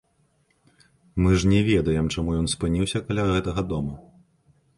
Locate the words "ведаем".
1.69-2.09